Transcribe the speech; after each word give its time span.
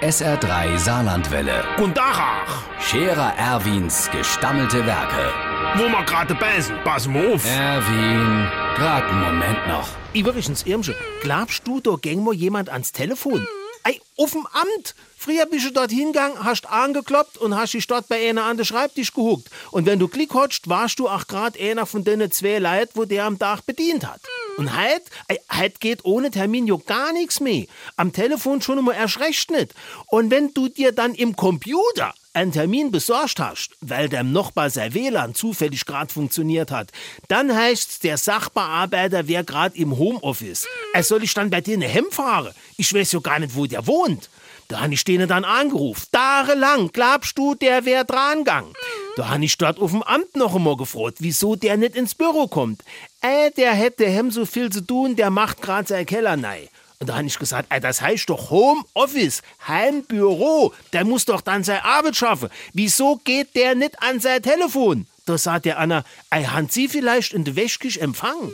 SR3 0.00 0.78
Saarlandwelle. 0.78 1.64
Tag, 1.92 2.18
ach. 2.20 2.62
Scherer 2.80 3.34
Erwins 3.36 4.08
gestammelte 4.12 4.86
Werke. 4.86 5.32
Wo 5.74 5.88
wir 5.88 6.04
gerade 6.04 6.36
beißen, 6.36 6.76
pass 6.84 7.08
mal 7.08 7.34
auf. 7.34 7.44
Erwin, 7.44 8.48
grad 8.76 9.02
einen 9.10 9.20
Moment 9.20 9.66
noch. 9.66 9.88
Ins 10.14 10.62
Irmsche. 10.64 10.94
Glaubst 11.22 11.66
du, 11.66 11.80
da 11.80 11.96
ging 12.00 12.22
mal 12.22 12.32
jemand 12.32 12.70
ans 12.70 12.92
Telefon? 12.92 13.44
Ey, 13.82 14.00
auf 14.16 14.30
dem 14.30 14.46
Amt. 14.46 14.94
Früher 15.16 15.46
bist 15.46 15.66
du 15.66 15.72
dort 15.72 15.90
hingegangen, 15.90 16.44
hast 16.44 16.68
angekloppt 16.68 17.36
und 17.36 17.56
hast 17.56 17.74
dich 17.74 17.86
dort 17.88 18.06
bei 18.06 18.28
einer 18.28 18.44
an 18.44 18.56
den 18.56 18.66
Schreibtisch 18.66 19.12
gehuckt. 19.12 19.48
Und 19.72 19.84
wenn 19.86 19.98
du 19.98 20.06
Glück 20.06 20.32
hattest, 20.32 20.68
warst 20.68 21.00
du 21.00 21.08
auch 21.08 21.26
grad 21.26 21.58
einer 21.58 21.86
von 21.86 22.04
denen 22.04 22.30
zwei 22.30 22.60
Leuten, 22.60 22.92
wo 22.94 23.04
der 23.04 23.24
am 23.24 23.36
Tag 23.36 23.66
bedient 23.66 24.06
hat. 24.06 24.20
Und 24.58 24.76
heut, 24.76 25.02
ey, 25.28 25.38
heut 25.56 25.78
geht 25.78 26.04
ohne 26.04 26.32
Termin 26.32 26.66
jo 26.66 26.78
gar 26.78 27.12
nichts 27.12 27.38
mehr. 27.38 27.66
Am 27.96 28.12
Telefon 28.12 28.60
schon 28.60 28.78
immer 28.78 28.92
erst 28.92 29.20
recht 29.20 29.52
nicht. 29.52 29.72
Und 30.08 30.32
wenn 30.32 30.52
du 30.52 30.68
dir 30.68 30.90
dann 30.90 31.14
im 31.14 31.36
Computer 31.36 32.12
einen 32.32 32.50
Termin 32.50 32.90
besorgt 32.90 33.38
hast, 33.38 33.70
weil 33.80 34.08
dem 34.08 34.32
Nachbar 34.32 34.68
sein 34.70 34.94
WLAN 34.94 35.36
zufällig 35.36 35.86
gerade 35.86 36.12
funktioniert 36.12 36.72
hat, 36.72 36.90
dann 37.28 37.54
heißt's, 37.54 38.00
der 38.00 38.18
Sachbearbeiter 38.18 39.28
wäre 39.28 39.44
gerade 39.44 39.78
im 39.78 39.96
Homeoffice. 39.96 40.66
Er 40.92 41.04
soll 41.04 41.22
ich 41.22 41.34
dann 41.34 41.50
bei 41.50 41.60
dir 41.60 41.78
ne 41.78 41.86
Hemm 41.86 42.10
fahren? 42.10 42.52
Ich 42.76 42.92
weiß 42.92 43.12
ja 43.12 43.20
gar 43.20 43.38
nicht, 43.38 43.54
wo 43.54 43.64
der 43.66 43.86
wohnt. 43.86 44.28
Da 44.68 44.80
han 44.80 44.92
ich 44.92 45.04
den 45.04 45.26
dann 45.28 45.44
angerufen. 45.44 46.04
Tagelang, 46.12 46.90
glaubst 46.92 47.38
du, 47.38 47.54
der 47.54 47.84
wär 47.84 48.04
dran 48.04 48.38
gegangen? 48.38 48.74
Da 49.18 49.30
han 49.30 49.42
ich 49.42 49.58
dort 49.58 49.80
auf 49.80 49.90
dem 49.90 50.04
Amt 50.04 50.36
noch 50.36 50.54
einmal 50.54 50.76
gefragt, 50.76 51.16
wieso 51.18 51.56
der 51.56 51.76
nicht 51.76 51.96
ins 51.96 52.14
Büro 52.14 52.46
kommt. 52.46 52.84
Äh, 53.20 53.50
der 53.50 53.72
hätte 53.72 54.08
hem 54.08 54.30
so 54.30 54.46
viel 54.46 54.70
zu 54.70 54.80
tun, 54.80 55.16
der 55.16 55.30
macht 55.30 55.60
grad 55.60 55.88
sein 55.88 56.06
Keller 56.06 56.36
nei. 56.36 56.68
Und 57.00 57.08
da 57.08 57.16
han 57.16 57.26
ich 57.26 57.36
gesagt, 57.36 57.66
ey, 57.70 57.80
das 57.80 58.00
heißt 58.00 58.30
doch 58.30 58.50
Homeoffice, 58.50 59.42
Heimbüro. 59.66 60.72
Der 60.92 61.04
muss 61.04 61.24
doch 61.24 61.40
dann 61.40 61.64
seine 61.64 61.84
Arbeit 61.84 62.14
schaffen. 62.14 62.48
Wieso 62.74 63.16
geht 63.24 63.56
der 63.56 63.74
nicht 63.74 64.00
an 64.00 64.20
sein 64.20 64.40
Telefon? 64.40 65.08
Da 65.26 65.36
sagt 65.36 65.64
der 65.64 65.80
Anna, 65.80 66.04
ey, 66.30 66.44
han 66.44 66.68
Sie 66.68 66.86
vielleicht 66.86 67.32
in 67.32 67.42
der 67.42 67.56
Wäschküche 67.56 68.00
empfangen? 68.00 68.52